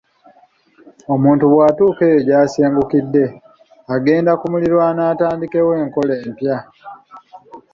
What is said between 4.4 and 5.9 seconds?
miriraano atandikewo